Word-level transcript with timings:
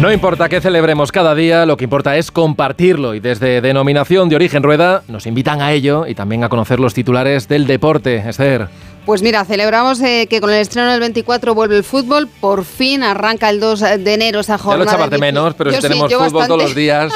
No 0.00 0.10
importa 0.10 0.48
que 0.48 0.62
celebremos 0.62 1.12
cada 1.12 1.34
día, 1.34 1.66
lo 1.66 1.76
que 1.76 1.84
importa 1.84 2.16
es 2.16 2.30
compartirlo 2.30 3.14
y 3.14 3.20
desde 3.20 3.60
Denominación 3.60 4.30
de 4.30 4.36
Origen 4.36 4.62
Rueda 4.62 5.02
nos 5.08 5.26
invitan 5.26 5.60
a 5.60 5.72
ello 5.72 6.06
y 6.06 6.14
también 6.14 6.42
a 6.42 6.48
conocer 6.48 6.80
los 6.80 6.94
titulares 6.94 7.48
del 7.48 7.66
deporte. 7.66 8.16
Esther. 8.26 8.68
Pues 9.06 9.22
mira, 9.22 9.44
celebramos 9.44 10.00
eh, 10.02 10.26
que 10.28 10.40
con 10.40 10.50
el 10.50 10.60
estreno 10.60 10.90
del 10.90 11.00
24 11.00 11.54
vuelve 11.54 11.76
el 11.76 11.84
fútbol, 11.84 12.28
por 12.28 12.64
fin 12.64 13.02
arranca 13.02 13.48
el 13.48 13.58
2 13.58 13.80
de 13.80 14.14
enero 14.14 14.40
esa 14.40 14.58
jornada. 14.58 14.84
Ya 14.84 14.84
lo 14.84 14.90
echaba 14.90 15.08
de 15.08 15.18
menos, 15.18 15.54
pero 15.54 15.72
si 15.72 15.80
tenemos 15.80 16.12
fútbol 16.12 16.46
todos 16.46 16.62
los 16.62 16.74
días. 16.74 17.12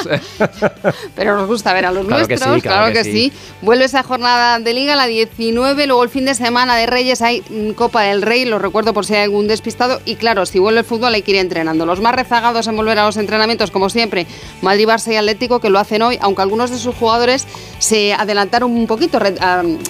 pero 1.15 1.37
nos 1.37 1.47
gusta 1.47 1.73
ver 1.73 1.85
a 1.85 1.91
los 1.91 2.05
nuestros, 2.07 2.61
claro, 2.63 2.91
que, 2.91 3.03
sí. 3.03 3.31
Vuelve 3.61 3.85
esa 3.85 4.01
jornada 4.01 4.59
de 4.59 4.73
Liga, 4.73 4.95
la 4.95 5.05
19, 5.05 5.85
luego 5.85 6.03
el 6.03 6.09
fin 6.09 6.25
de 6.25 6.33
semana 6.33 6.75
de 6.75 6.87
Reyes 6.87 7.21
hay 7.21 7.43
mm, 7.49 7.71
Copa 7.71 8.01
del 8.03 8.23
Rey, 8.23 8.45
lo 8.45 8.57
recuerdo 8.57 8.93
por 8.93 9.05
si 9.05 9.13
hay 9.13 9.23
algún 9.23 9.47
despistado, 9.47 10.01
y 10.05 10.15
claro, 10.15 10.45
si 10.45 10.57
vuelve 10.57 10.79
el 10.79 10.85
fútbol 10.85 11.13
hay 11.13 11.21
que 11.21 11.31
ir 11.31 11.37
entrenando. 11.37 11.85
Los 11.85 12.01
más 12.01 12.15
rezagados 12.15 12.67
en 12.67 12.75
volver 12.75 12.97
a 12.97 13.05
los 13.05 13.17
entrenamientos, 13.17 13.69
como 13.69 13.89
siempre, 13.89 14.25
Madrid, 14.61 14.87
Barça 14.87 15.13
y 15.13 15.17
Atlético, 15.17 15.59
que 15.59 15.69
lo 15.69 15.77
hacen 15.77 16.01
hoy, 16.01 16.17
aunque 16.19 16.41
algunos 16.41 16.71
de 16.71 16.77
sus 16.77 16.95
jugadores 16.95 17.45
se 17.77 18.13
adelantaron 18.13 18.71
un 18.71 18.87
poquito, 18.87 19.19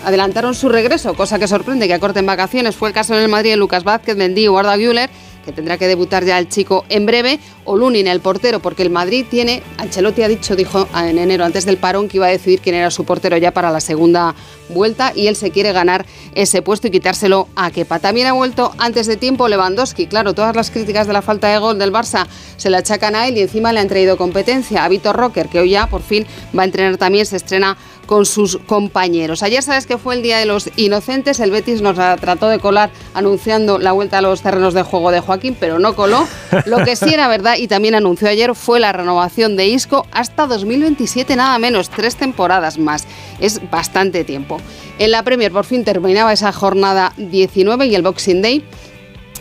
adelantaron 0.04 0.54
su 0.54 0.68
regreso, 0.68 1.14
cosa 1.14 1.40
que 1.40 1.48
sorprende 1.48 1.85
que 1.88 1.94
acorten 1.94 2.26
vacaciones. 2.26 2.76
Fue 2.76 2.90
el 2.90 2.94
caso 2.94 3.14
en 3.16 3.22
el 3.22 3.30
Madrid 3.30 3.52
de 3.52 3.58
Lucas 3.58 3.84
Vázquez, 3.84 4.16
Mendy 4.16 4.48
o 4.48 4.58
Arda 4.58 4.78
Güler 4.78 5.10
que 5.46 5.52
tendrá 5.52 5.78
que 5.78 5.88
debutar 5.88 6.26
ya 6.26 6.40
el 6.40 6.50
chico 6.50 6.86
en 6.90 7.06
breve, 7.06 7.40
o 7.64 7.78
Lunin, 7.78 8.08
el 8.08 8.20
portero, 8.20 8.60
porque 8.60 8.84
el 8.84 8.90
Madrid 8.90 9.26
tiene, 9.30 9.62
Ancelotti 9.78 10.24
ha 10.24 10.28
dicho, 10.28 10.56
dijo 10.56 10.88
en 10.96 11.20
enero, 11.20 11.46
antes 11.46 11.66
del 11.66 11.78
parón, 11.78 12.10
que 12.10 12.18
iba 12.18 12.26
a 12.26 12.30
decidir 12.30 12.60
quién 12.62 12.76
era 12.76 12.92
su 12.92 13.06
portero 13.06 13.38
ya 13.38 13.52
para 13.52 13.72
la 13.72 13.80
segunda 13.80 14.36
vuelta 14.70 15.14
y 15.16 15.28
él 15.28 15.36
se 15.36 15.52
quiere 15.52 15.72
ganar 15.72 16.06
ese 16.34 16.64
puesto 16.64 16.88
y 16.88 16.92
quitárselo 16.92 17.48
a 17.56 17.70
Kepa. 17.70 18.00
También 18.00 18.28
ha 18.28 18.34
vuelto 18.34 18.74
antes 18.80 19.06
de 19.06 19.18
tiempo 19.18 19.48
Lewandowski, 19.48 20.08
claro, 20.08 20.34
todas 20.34 20.56
las 20.56 20.72
críticas 20.72 21.06
de 21.06 21.14
la 21.14 21.22
falta 21.22 21.48
de 21.50 21.60
gol 21.60 21.78
del 21.78 21.94
Barça 21.94 22.26
se 22.58 22.70
le 22.72 22.78
achacan 22.78 23.16
a 23.16 23.28
él 23.28 23.38
y 23.38 23.42
encima 23.42 23.72
le 23.72 23.80
han 23.80 23.88
traído 23.88 24.18
competencia 24.18 24.84
a 24.84 24.90
Vitor 24.90 25.16
Rocker, 25.16 25.48
que 25.48 25.60
hoy 25.60 25.72
ya 25.72 25.88
por 25.88 26.02
fin 26.02 26.26
va 26.58 26.64
a 26.64 26.66
entrenar 26.66 26.98
también, 26.98 27.26
se 27.26 27.36
estrena 27.36 27.78
con 28.06 28.26
sus 28.26 28.58
compañeros. 28.58 29.44
Ayer 29.44 29.64
sabes 29.64 29.86
que 29.86 29.98
fue 29.98 30.16
el 30.16 30.22
Día 30.22 30.38
de 30.38 30.46
los 30.46 30.70
Inocentes, 30.76 31.40
el 31.40 31.52
Betis 31.52 31.82
nos 31.82 31.96
trató 31.96 32.50
de 32.50 32.60
colar 32.60 32.92
anunciando 33.14 33.78
la 33.80 33.92
vuelta 33.92 34.20
a 34.20 34.22
los 34.22 34.42
terrenos 34.42 34.74
de 34.74 34.84
juego 34.84 35.12
de 35.12 35.20
Juan 35.20 35.40
pero 35.60 35.80
no 35.80 35.96
coló. 35.96 36.28
Lo 36.66 36.84
que 36.84 36.96
sí 36.96 37.14
era 37.14 37.28
verdad 37.28 37.56
y 37.58 37.68
también 37.68 37.96
anunció 37.96 38.30
ayer 38.30 38.56
fue 38.56 38.80
la 38.80 38.92
renovación 38.92 39.56
de 39.58 39.68
Isco 39.68 40.08
hasta 40.12 40.48
2027, 40.48 41.36
nada 41.36 41.60
menos, 41.60 41.90
tres 41.90 42.16
temporadas 42.16 42.78
más. 42.78 43.06
Es 43.40 43.70
bastante 43.70 44.24
tiempo. 44.24 44.60
En 44.98 45.12
la 45.12 45.24
Premier 45.24 45.52
por 45.52 45.66
fin 45.66 45.84
terminaba 45.84 46.32
esa 46.32 46.52
jornada 46.52 47.14
19 47.18 47.88
y 47.88 47.96
el 47.96 48.02
Boxing 48.02 48.42
Day. 48.42 48.64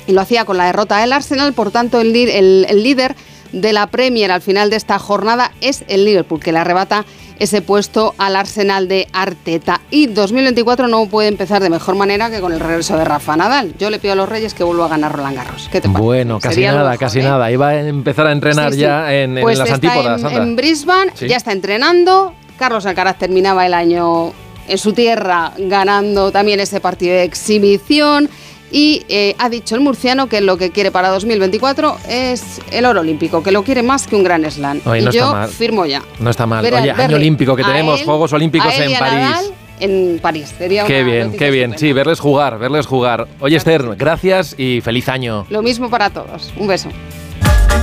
Y 0.07 0.13
lo 0.13 0.21
hacía 0.21 0.45
con 0.45 0.59
la 0.59 0.67
derrota 0.67 0.99
del 0.99 1.13
Arsenal, 1.13 1.55
por 1.55 1.71
tanto 1.71 2.01
el, 2.01 2.15
el 2.15 2.83
líder 2.83 3.17
de 3.55 3.73
la 3.73 3.87
Premier 3.87 4.33
al 4.33 4.43
final 4.43 4.69
de 4.69 4.77
esta 4.77 4.99
jornada 4.99 5.53
es 5.61 5.85
el 5.89 6.05
Liverpool, 6.05 6.41
que 6.41 6.53
le 6.53 6.59
arrebata 6.59 7.07
ese 7.39 7.63
puesto 7.63 8.15
al 8.19 8.37
Arsenal 8.37 8.89
de 8.89 9.09
Arteta. 9.13 9.81
Y 9.91 10.07
2024 10.07 10.89
no 10.89 11.07
puede 11.07 11.29
empezar 11.29 11.63
de 11.63 11.71
mejor 11.71 11.95
manera 11.97 12.31
que 12.31 12.41
con 12.41 12.53
el 12.53 12.61
regreso 12.61 12.97
de 12.97 13.05
Rafa 13.05 13.37
Nadal. 13.37 13.75
Yo 13.79 13.91
le 13.91 13.99
pido 13.99 14.13
a 14.13 14.17
los 14.17 14.29
Reyes 14.29 14.55
que 14.55 14.65
vuelva 14.65 14.87
a 14.87 14.89
ganar 14.89 15.13
Roland 15.13 15.37
Garros. 15.37 15.69
¿Qué 15.71 15.81
te 15.81 15.89
Bueno, 15.89 16.39
casi 16.41 16.63
nada, 16.63 16.97
casi 16.97 17.21
¿eh? 17.21 17.25
nada. 17.25 17.51
Iba 17.51 17.69
a 17.69 17.81
empezar 17.81 18.27
a 18.27 18.33
entrenar 18.33 18.75
ya 18.75 19.13
en, 19.13 19.39
pues 19.41 19.59
las 19.59 19.71
antípodas. 19.71 20.23
En, 20.23 20.33
en 20.33 20.57
Brisbane, 20.57 21.13
ya 21.27 21.37
está 21.37 21.53
entrenando. 21.53 22.35
Carlos 22.59 22.87
Alcaraz 22.87 23.19
terminaba 23.19 23.67
el 23.67 23.75
año 23.75 24.33
en 24.69 24.79
su 24.79 24.93
tierra 24.93 25.53
ganando 25.59 26.31
también 26.33 26.61
ese 26.61 26.81
partido 26.81 27.15
de 27.15 27.25
exhibición. 27.25 28.29
Y 28.75 29.05
eh, 29.09 29.37
ha 29.39 29.49
dicho 29.49 29.77
el 29.77 29.83
murciano 29.83 30.29
que 30.29 30.41
lo 30.41 30.57
que 30.57 30.73
quiere 30.73 30.91
para 30.91 31.09
2024 31.11 31.97
es 32.09 32.61
el 32.73 32.85
oro 32.87 33.03
olímpico, 33.03 33.41
que 33.41 33.53
lo 33.53 33.63
quiere 33.63 33.85
más 33.85 34.09
que 34.09 34.17
un 34.17 34.25
gran 34.25 34.51
slam. 34.51 34.81
y 34.99 35.11
yo 35.13 35.33
firmo 35.47 35.87
ya. 35.87 36.03
No 36.19 36.29
está 36.29 36.45
mal. 36.45 36.65
Oye, 36.65 36.91
año 36.91 37.15
olímpico 37.15 37.55
que 37.55 37.63
tenemos, 37.63 38.03
Juegos 38.03 38.33
Olímpicos 38.33 38.75
en 38.77 38.99
París. 38.99 39.53
en 39.79 40.19
París. 40.21 40.53
Sería 40.59 40.87
qué 40.87 41.05
bien, 41.05 41.37
qué 41.39 41.53
bien. 41.53 41.79
Sí, 41.79 41.93
verles 41.93 42.19
jugar, 42.19 42.59
verles 42.59 42.87
jugar. 42.87 43.29
Oye, 43.39 43.57
Esther, 43.57 43.95
gracias 43.95 44.57
y 44.59 44.81
feliz 44.81 45.09
año. 45.09 45.47
Lo 45.51 45.63
mismo 45.63 45.89
para 45.89 46.11
todos. 46.11 46.53
Un 46.57 46.67
beso. 46.67 46.89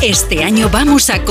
Este 0.02 0.44
año 0.44 0.68
vamos 0.70 1.10
a 1.10 1.24